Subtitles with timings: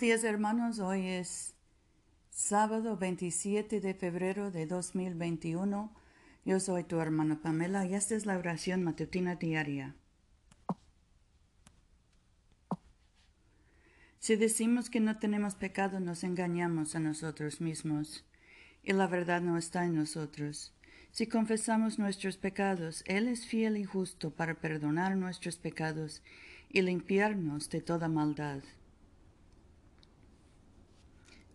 [0.00, 1.54] días hermanos, hoy es
[2.30, 5.94] sábado 27 de febrero de 2021.
[6.46, 9.94] Yo soy tu hermana Pamela y esta es la oración matutina diaria.
[14.18, 18.24] Si decimos que no tenemos pecado, nos engañamos a nosotros mismos
[18.82, 20.72] y la verdad no está en nosotros.
[21.10, 26.22] Si confesamos nuestros pecados, Él es fiel y justo para perdonar nuestros pecados
[26.70, 28.62] y limpiarnos de toda maldad.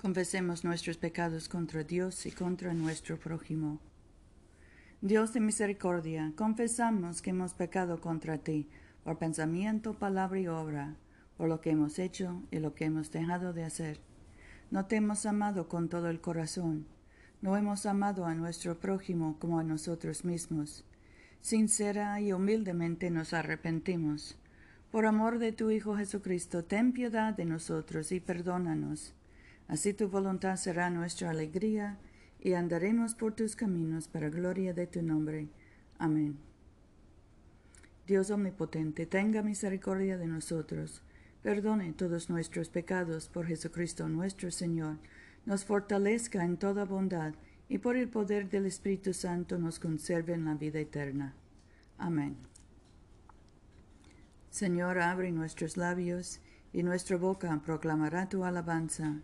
[0.06, 3.80] Confesemos nuestros pecados contra Dios y contra nuestro prójimo.
[5.02, 8.70] Dios de misericordia, confesamos que hemos pecado contra ti
[9.04, 10.96] por pensamiento, palabra y obra,
[11.38, 14.00] por lo que hemos hecho y lo que hemos dejado de hacer.
[14.70, 16.86] No te hemos amado con todo el corazón,
[17.42, 20.86] no hemos amado a nuestro prójimo como a nosotros mismos.
[21.42, 24.38] Sincera y humildemente nos arrepentimos.
[24.92, 29.15] Por amor de tu Hijo Jesucristo, ten piedad de nosotros y perdónanos
[29.68, 31.98] Así tu voluntad será nuestra alegría
[32.40, 35.48] y andaremos por tus caminos para gloria de tu nombre.
[35.98, 36.38] Amén.
[38.06, 41.02] Dios omnipotente, tenga misericordia de nosotros,
[41.42, 44.98] perdone todos nuestros pecados por Jesucristo nuestro Señor,
[45.46, 47.34] nos fortalezca en toda bondad
[47.68, 51.34] y por el poder del Espíritu Santo nos conserve en la vida eterna.
[51.98, 52.36] Amén.
[54.52, 56.40] Señor, abre nuestros labios
[56.74, 59.16] y nuestra boca proclamará tu alabanza.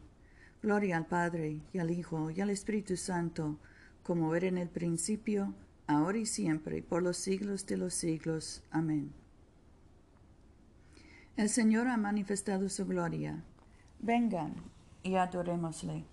[0.62, 3.58] Gloria al Padre, y al Hijo, y al Espíritu Santo,
[4.04, 5.54] como era en el principio,
[5.88, 8.64] ahora y siempre, por los siglos de los siglos.
[8.70, 9.12] Amén.
[11.36, 13.42] El Señor ha manifestado su gloria.
[14.00, 14.54] Vengan
[15.02, 16.06] y adorémosle.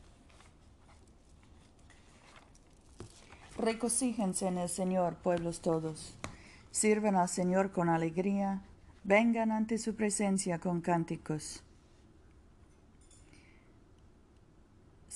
[3.58, 6.14] Recocíjense en el Señor, pueblos todos.
[6.70, 8.62] Sirvan al Señor con alegría.
[9.04, 11.62] Vengan ante su presencia con cánticos.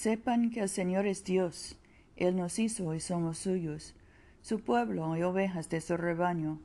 [0.03, 1.77] Sepan que el Señor es Dios,
[2.17, 3.95] Él nos hizo y somos suyos,
[4.41, 6.59] su pueblo y ovejas de su rebaño.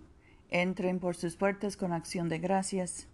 [0.50, 3.08] Entren por sus puertas con acción de gracias,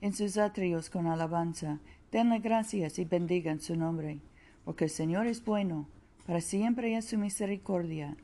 [0.00, 1.78] en sus atrios con alabanza,
[2.10, 4.18] denle gracias y bendigan su nombre,
[4.64, 5.86] porque el Señor es bueno,
[6.26, 8.16] para siempre es su misericordia,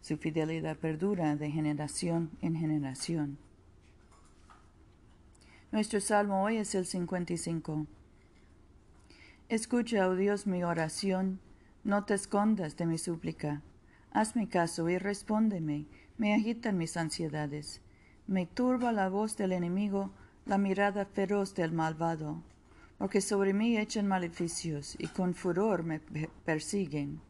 [0.00, 3.36] su fidelidad perdura de generación en generación.
[5.72, 7.86] Nuestro salmo hoy es el 55.
[9.52, 11.38] Escucha, oh Dios, mi oración,
[11.84, 13.60] no te escondas de mi súplica.
[14.10, 15.84] Hazme caso y respóndeme,
[16.16, 17.82] me agitan mis ansiedades.
[18.26, 20.10] Me turba la voz del enemigo,
[20.46, 22.42] la mirada feroz del malvado,
[22.96, 26.00] porque sobre mí echan maleficios y con furor me
[26.46, 27.20] persiguen.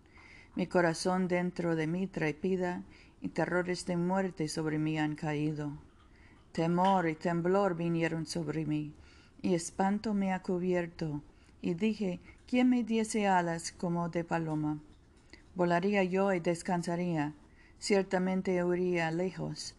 [0.55, 2.85] Mi corazón dentro de mí trepida
[3.21, 5.73] y terrores de muerte sobre mí han caído.
[6.53, 8.95] Temor y temblor vinieron sobre mí,
[9.43, 11.21] y espanto me ha cubierto
[11.63, 14.81] y dije, ¿quién me diese alas como de paloma?
[15.55, 17.33] Volaría yo y descansaría,
[17.79, 19.77] ciertamente huiría lejos,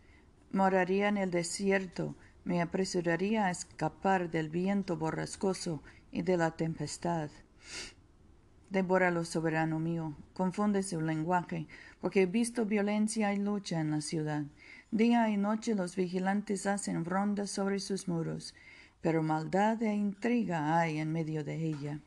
[0.52, 7.30] moraría en el desierto, me apresuraría a escapar del viento borrascoso y de la tempestad.
[8.70, 11.68] Devóralo, soberano mío, confunde su lenguaje,
[12.02, 14.44] porque he visto violencia y lucha en la ciudad.
[14.90, 18.56] Día y noche los vigilantes hacen rondas sobre sus muros,
[19.04, 22.00] pero maldad e intriga hay en medio de ella.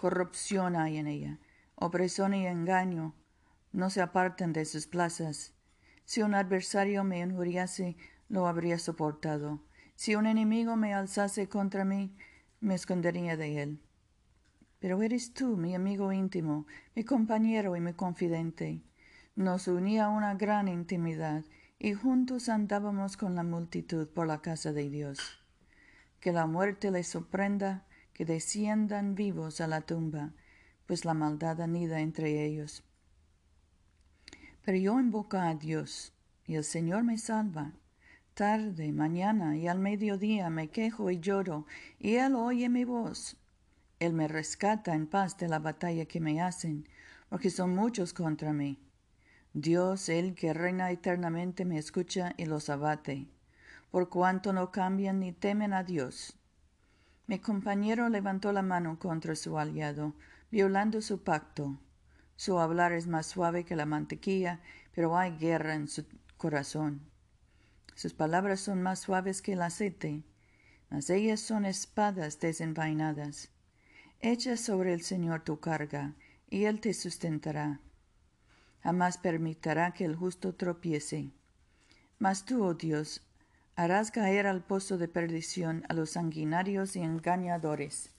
[0.00, 1.40] Corrupción hay en ella,
[1.74, 3.12] opresión y engaño
[3.72, 5.52] no se apartan de sus plazas.
[6.04, 7.96] Si un adversario me injuriase,
[8.28, 9.60] lo habría soportado.
[9.96, 12.14] Si un enemigo me alzase contra mí,
[12.60, 13.80] me escondería de él.
[14.78, 18.80] Pero eres tú, mi amigo íntimo, mi compañero y mi confidente.
[19.34, 21.44] Nos unía una gran intimidad,
[21.80, 25.45] y juntos andábamos con la multitud por la casa de Dios
[26.26, 30.32] que la muerte les sorprenda, que desciendan vivos a la tumba,
[30.84, 32.82] pues la maldad anida entre ellos.
[34.64, 36.12] Pero yo invoco a Dios,
[36.44, 37.74] y el Señor me salva.
[38.34, 41.64] Tarde, mañana y al mediodía me quejo y lloro,
[42.00, 43.36] y Él oye mi voz.
[44.00, 46.88] Él me rescata en paz de la batalla que me hacen,
[47.28, 48.80] porque son muchos contra mí.
[49.52, 53.28] Dios, el que reina eternamente, me escucha y los abate
[53.90, 56.36] por cuanto no cambian ni temen a Dios.
[57.26, 60.14] Mi compañero levantó la mano contra su aliado,
[60.50, 61.78] violando su pacto.
[62.36, 64.60] Su hablar es más suave que la mantequilla,
[64.94, 66.04] pero hay guerra en su
[66.36, 67.00] corazón.
[67.94, 70.22] Sus palabras son más suaves que el aceite,
[70.90, 73.50] mas ellas son espadas desenvainadas.
[74.20, 76.14] Echa sobre el Señor tu carga,
[76.48, 77.80] y Él te sustentará.
[78.82, 81.32] Jamás permitirá que el justo tropiece.
[82.18, 83.25] Mas tú, oh Dios,
[83.76, 88.10] Harás caer al pozo de perdición a los sanguinarios y engañadores.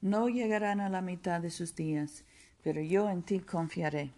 [0.00, 2.24] No llegarán a la mitad de sus días,
[2.64, 4.12] pero yo en ti confiaré.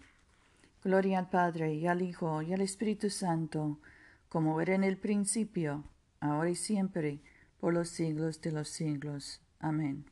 [0.83, 3.79] Gloria al Padre y al Hijo y al Espíritu Santo,
[4.27, 5.83] como era en el principio,
[6.19, 7.19] ahora y siempre,
[7.59, 9.39] por los siglos de los siglos.
[9.59, 10.05] Amén.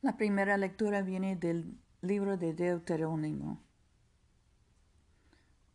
[0.00, 3.60] La primera lectura viene del libro de Deuterónimo.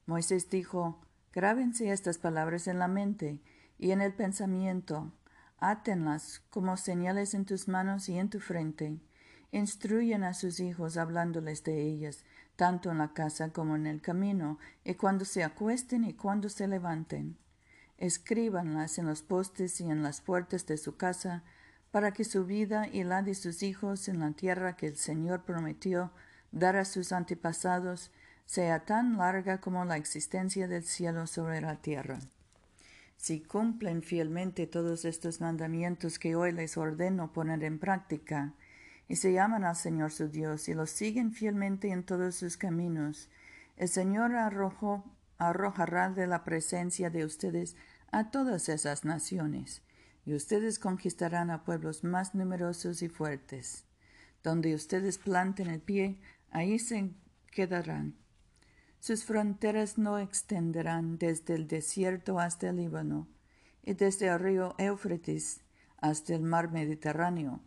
[0.07, 1.00] Moisés dijo,
[1.33, 3.39] Grábense estas palabras en la mente
[3.78, 5.13] y en el pensamiento,
[5.60, 9.00] átenlas como señales en tus manos y en tu frente.
[9.51, 12.25] Instruyen a sus hijos hablándoles de ellas,
[12.57, 16.68] tanto en la casa como en el camino, y cuando se acuesten y cuando se
[16.68, 17.38] levanten.
[17.98, 21.44] Escríbanlas en los postes y en las puertas de su casa,
[21.92, 25.44] para que su vida y la de sus hijos en la tierra que el Señor
[25.44, 26.12] prometió
[26.51, 28.12] dar a sus antepasados
[28.51, 32.19] sea tan larga como la existencia del cielo sobre la tierra.
[33.15, 38.53] Si cumplen fielmente todos estos mandamientos que hoy les ordeno poner en práctica,
[39.07, 43.30] y se llaman al Señor su Dios y los siguen fielmente en todos sus caminos,
[43.77, 44.33] el Señor
[45.38, 47.77] arrojará de la presencia de ustedes
[48.12, 49.81] a todas esas naciones,
[50.25, 53.86] y ustedes conquistarán a pueblos más numerosos y fuertes.
[54.44, 56.19] Donde ustedes planten el pie,
[56.51, 57.12] ahí se
[57.50, 58.19] quedarán
[59.01, 63.27] sus fronteras no extenderán desde el desierto hasta el Líbano
[63.81, 65.62] y desde el río Éufrates
[65.98, 67.62] hasta el mar Mediterráneo.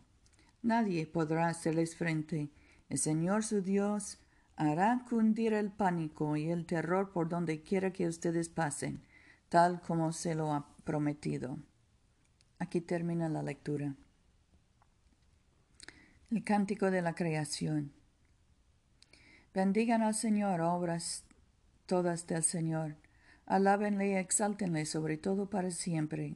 [0.61, 2.51] Nadie podrá hacerles frente.
[2.87, 4.17] El Señor su Dios
[4.55, 9.03] hará cundir el pánico y el terror por donde quiera que ustedes pasen,
[9.49, 11.59] tal como se lo ha prometido.
[12.59, 13.93] Aquí termina la lectura.
[16.31, 17.91] El cántico de la creación.
[19.53, 21.24] Bendigan al Señor obras
[21.85, 22.95] todas del Señor.
[23.45, 26.35] Alábenle y exáltenle sobre todo para siempre.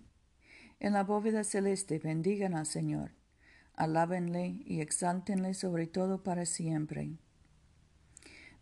[0.80, 3.12] En la bóveda celeste bendigan al Señor.
[3.76, 7.12] Alábenle y exáltenle sobre todo para siempre.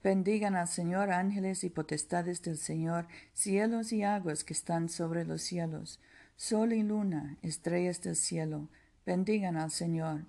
[0.03, 5.41] Bendigan al Señor ángeles y potestades del Señor, cielos y aguas que están sobre los
[5.41, 5.99] cielos,
[6.35, 8.69] sol y luna, estrellas del cielo,
[9.05, 10.25] bendigan al Señor.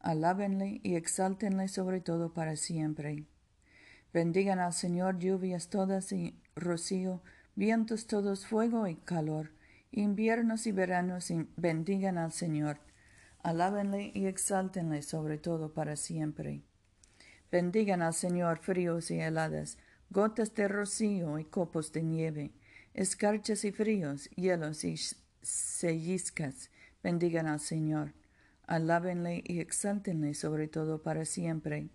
[0.00, 3.24] Alábenle y exáltenle sobre todo para siempre.
[4.16, 7.20] Bendigan al Señor lluvias todas y rocío,
[7.54, 9.50] vientos todos, fuego y calor,
[9.92, 12.78] inviernos y veranos, bendigan al Señor.
[13.42, 16.62] Alábenle y exáltenle sobre todo para siempre.
[17.52, 19.76] Bendigan al Señor fríos y heladas,
[20.08, 22.52] gotas de rocío y copos de nieve,
[22.94, 24.96] escarchas y fríos, hielos y
[25.42, 26.70] selliscas.
[27.02, 28.14] Bendigan al Señor.
[28.66, 31.90] Alábenle y exáltenle sobre todo para siempre.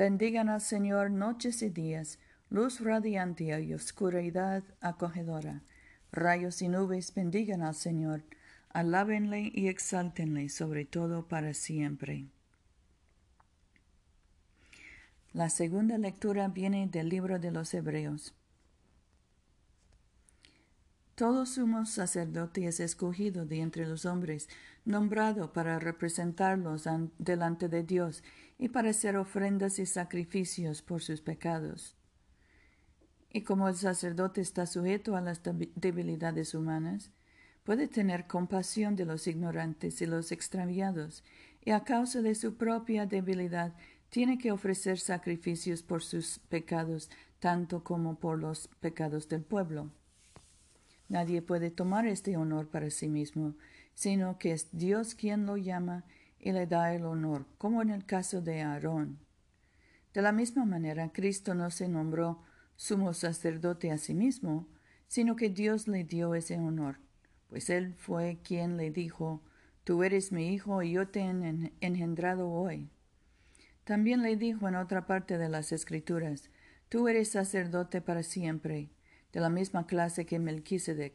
[0.00, 2.18] Bendigan al Señor noches y días,
[2.48, 5.60] luz radiante y oscuridad acogedora.
[6.10, 8.22] Rayos y nubes bendigan al Señor,
[8.70, 12.24] alábenle y exáltenle sobre todo para siempre.
[15.34, 18.34] La segunda lectura viene del libro de los Hebreos.
[21.20, 24.48] Todo sumo sacerdote es escogido de entre los hombres,
[24.86, 26.88] nombrado para representarlos
[27.18, 28.24] delante de Dios
[28.56, 31.94] y para hacer ofrendas y sacrificios por sus pecados.
[33.30, 35.42] Y como el sacerdote está sujeto a las
[35.74, 37.10] debilidades humanas,
[37.64, 41.22] puede tener compasión de los ignorantes y los extraviados,
[41.62, 43.74] y a causa de su propia debilidad
[44.08, 49.90] tiene que ofrecer sacrificios por sus pecados, tanto como por los pecados del pueblo.
[51.10, 53.56] Nadie puede tomar este honor para sí mismo,
[53.94, 56.04] sino que es Dios quien lo llama
[56.38, 59.18] y le da el honor, como en el caso de Aarón.
[60.14, 62.42] De la misma manera, Cristo no se nombró
[62.76, 64.68] sumo sacerdote a sí mismo,
[65.08, 66.98] sino que Dios le dio ese honor,
[67.48, 69.42] pues Él fue quien le dijo,
[69.82, 72.88] Tú eres mi hijo y yo te he engendrado hoy.
[73.82, 76.50] También le dijo en otra parte de las Escrituras,
[76.88, 78.90] Tú eres sacerdote para siempre,
[79.32, 81.14] de la misma clase que Melquisedec.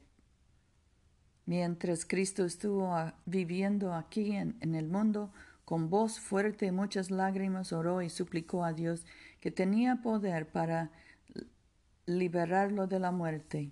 [1.45, 2.95] Mientras Cristo estuvo
[3.25, 5.31] viviendo aquí en, el mundo,
[5.63, 9.05] con voz fuerte y muchas lágrimas oró y suplicó a Dios
[9.39, 10.91] que tenía poder para
[12.05, 13.71] liberarlo de la muerte.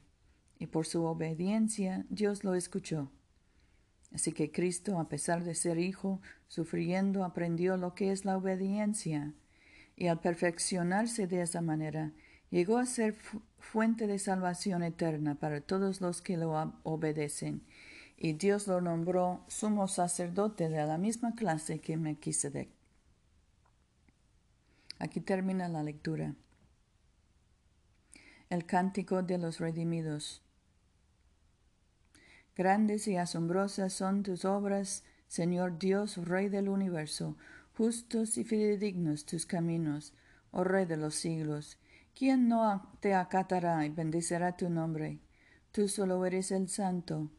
[0.59, 3.11] Y por su obediencia Dios lo escuchó.
[4.13, 9.33] Así que Cristo, a pesar de ser hijo, sufriendo, aprendió lo que es la obediencia.
[9.95, 12.11] Y al perfeccionarse de esa manera,
[12.53, 13.15] llegó a ser
[13.57, 17.63] fuente de salvación eterna para todos los que lo obedecen,
[18.15, 22.69] y Dios lo nombró sumo sacerdote de la misma clase que Melquisedec.
[24.99, 26.35] Aquí termina la lectura.
[28.51, 30.43] El cántico de los redimidos.
[32.55, 37.35] Grandes y asombrosas son tus obras, Señor Dios, Rey del universo.
[37.75, 40.13] Justos y fidedignos tus caminos,
[40.51, 41.79] oh Rey de los siglos.
[42.15, 45.19] ¿Quién no te acatará y bendecirá tu nombre?
[45.71, 47.29] Tú solo eres el santo.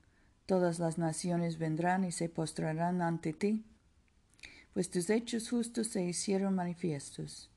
[0.47, 3.65] Todas las naciones vendrán y se postrarán ante ti,
[4.75, 7.51] pues tus hechos justos se hicieron manifiestos.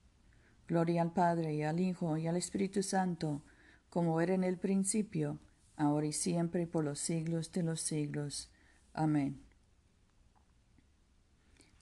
[0.67, 3.41] Gloria al Padre y al Hijo y al Espíritu Santo,
[3.89, 5.39] como era en el principio,
[5.75, 8.49] ahora y siempre, por los siglos de los siglos.
[8.93, 9.41] Amén.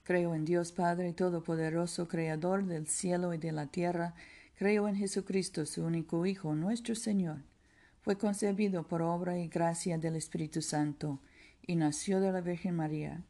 [0.02, 4.14] Creo en Dios Padre Todopoderoso, Creador del cielo y de la tierra.
[4.56, 7.42] Creo en Jesucristo, su único Hijo, nuestro Señor.
[8.00, 11.20] Fue concebido por obra y gracia del Espíritu Santo,
[11.60, 13.22] y nació de la Virgen María.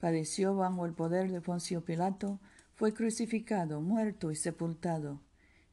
[0.00, 2.40] Padeció bajo el poder de Poncio Pilato,
[2.74, 5.20] fue crucificado, muerto y sepultado.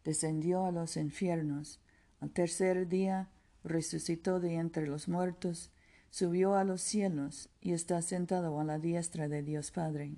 [0.03, 1.79] Descendió a los infiernos.
[2.19, 3.29] Al tercer día
[3.63, 5.71] resucitó de entre los muertos,
[6.09, 10.17] subió a los cielos y está sentado a la diestra de Dios Padre.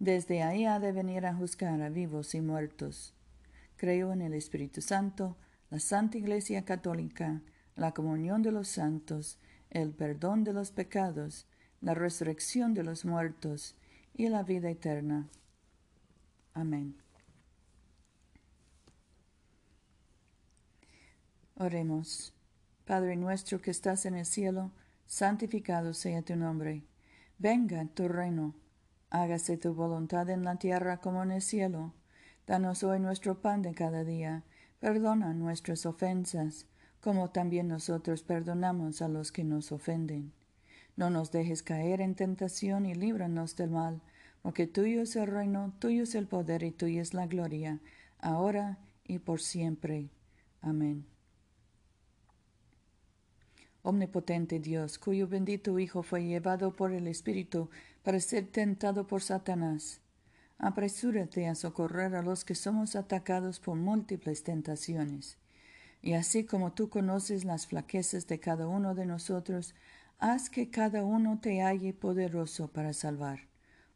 [0.00, 3.14] Desde ahí ha de venir a juzgar a vivos y muertos.
[3.84, 5.36] Creo en el Espíritu Santo,
[5.68, 7.42] la Santa Iglesia Católica,
[7.76, 9.38] la comunión de los santos,
[9.68, 11.46] el perdón de los pecados,
[11.82, 13.76] la resurrección de los muertos
[14.14, 15.28] y la vida eterna.
[16.54, 16.96] Amén.
[21.56, 22.32] Oremos.
[22.86, 24.70] Padre nuestro que estás en el cielo,
[25.04, 26.84] santificado sea tu nombre.
[27.36, 28.54] Venga tu reino.
[29.10, 31.92] Hágase tu voluntad en la tierra como en el cielo.
[32.46, 34.42] Danos hoy nuestro pan de cada día.
[34.78, 36.66] Perdona nuestras ofensas,
[37.00, 40.32] como también nosotros perdonamos a los que nos ofenden.
[40.96, 44.02] No nos dejes caer en tentación y líbranos del mal,
[44.42, 47.80] porque tuyo es el reino, tuyo es el poder y tuya es la gloria,
[48.18, 50.10] ahora y por siempre.
[50.60, 51.06] Amén.
[53.82, 57.70] Omnipotente Dios, cuyo bendito Hijo fue llevado por el Espíritu
[58.02, 60.00] para ser tentado por Satanás,
[60.64, 65.36] apresúrate a socorrer a los que somos atacados por múltiples tentaciones.
[66.00, 69.74] Y así como tú conoces las flaquezas de cada uno de nosotros,
[70.18, 73.40] haz que cada uno te halle poderoso para salvar.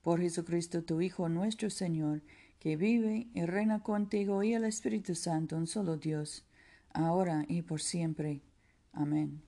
[0.02, 2.20] Por Jesucristo tu Hijo nuestro Señor,
[2.58, 6.44] que vive y reina contigo y el Espíritu Santo, un solo Dios,
[6.92, 8.42] ahora y por siempre.
[8.92, 9.47] Amén.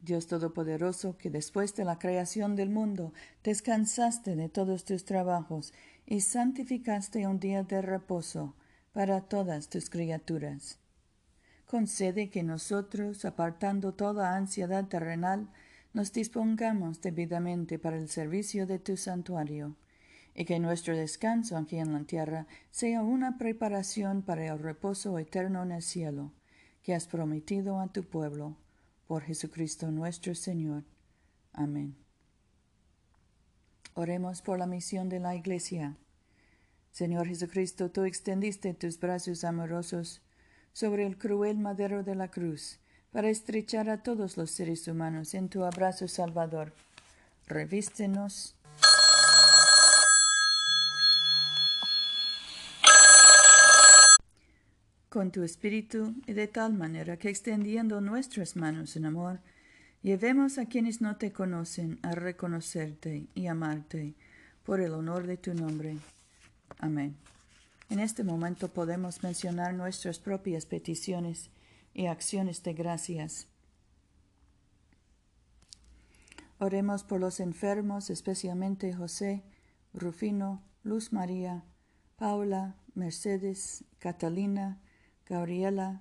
[0.00, 3.12] Dios Todopoderoso, que después de la creación del mundo
[3.42, 5.72] descansaste de todos tus trabajos
[6.06, 8.54] y santificaste un día de reposo
[8.92, 10.78] para todas tus criaturas.
[11.66, 15.48] Concede que nosotros, apartando toda ansiedad terrenal,
[15.92, 19.76] nos dispongamos debidamente para el servicio de tu santuario,
[20.34, 25.64] y que nuestro descanso aquí en la tierra sea una preparación para el reposo eterno
[25.64, 26.32] en el cielo,
[26.82, 28.56] que has prometido a tu pueblo
[29.08, 30.84] por Jesucristo nuestro Señor.
[31.52, 31.96] Amén.
[33.94, 35.96] Oremos por la misión de la Iglesia.
[36.92, 40.20] Señor Jesucristo, tú extendiste tus brazos amorosos
[40.72, 42.78] sobre el cruel madero de la cruz
[43.10, 46.72] para estrechar a todos los seres humanos en tu abrazo salvador.
[47.46, 48.54] Revístenos
[55.08, 59.40] con tu espíritu y de tal manera que extendiendo nuestras manos en amor,
[60.02, 64.14] llevemos a quienes no te conocen a reconocerte y amarte
[64.64, 65.96] por el honor de tu nombre.
[66.78, 67.16] Amén.
[67.90, 71.50] En este momento podemos mencionar nuestras propias peticiones
[71.94, 73.48] y acciones de gracias.
[76.58, 79.42] Oremos por los enfermos, especialmente José,
[79.94, 81.64] Rufino, Luz María,
[82.16, 84.80] Paula, Mercedes, Catalina,
[85.28, 86.00] Gabriela,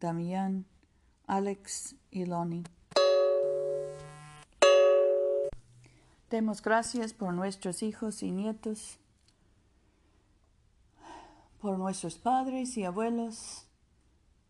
[0.00, 0.66] Damián,
[1.28, 2.64] Alex y Lonnie.
[6.28, 8.98] Demos gracias por nuestros hijos y nietos,
[11.60, 13.68] por nuestros padres y abuelos,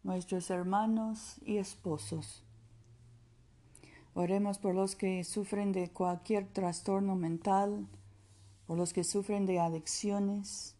[0.03, 2.43] nuestros hermanos y esposos.
[4.15, 7.87] Oremos por los que sufren de cualquier trastorno mental,
[8.67, 10.74] por los que sufren de adicciones,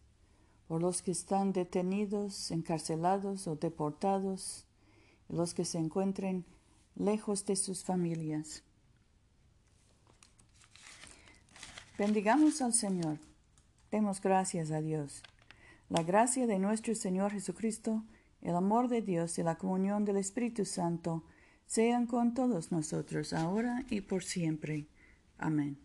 [0.67, 4.65] por los que están detenidos, encarcelados o deportados,
[5.29, 6.45] y los que se encuentren
[6.95, 8.63] lejos de sus familias.
[11.97, 13.19] Bendigamos al Señor.
[13.91, 15.23] Demos gracias a Dios.
[15.89, 18.03] La gracia de nuestro Señor Jesucristo,
[18.41, 21.23] el amor de Dios y la comunión del Espíritu Santo
[21.67, 24.87] sean con todos nosotros ahora y por siempre.
[25.37, 25.84] Amén.